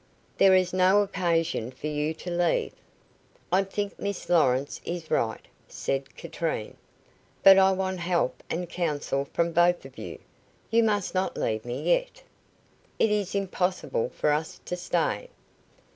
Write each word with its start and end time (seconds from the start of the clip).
"There 0.39 0.55
is 0.55 0.73
no 0.73 1.03
occasion 1.03 1.69
for 1.69 1.85
you 1.85 2.15
to 2.15 2.31
leave." 2.31 2.73
"I 3.51 3.61
think 3.63 3.99
Miss 3.99 4.29
Lawrence 4.29 4.81
is 4.83 5.11
right," 5.11 5.45
said 5.67 6.15
Katrine. 6.17 6.75
"But 7.43 7.59
I 7.59 7.69
want 7.73 7.99
help 7.99 8.41
and 8.49 8.67
counsel 8.67 9.25
from 9.25 9.51
both 9.51 9.85
of 9.85 9.99
you. 9.99 10.17
You 10.71 10.81
must 10.83 11.13
not 11.13 11.37
leave 11.37 11.65
me 11.65 11.83
yet." 11.83 12.23
"It 12.97 13.11
is 13.11 13.35
impossible 13.35 14.09
for 14.09 14.31
us 14.31 14.59
to 14.65 14.75
stay." 14.75 15.29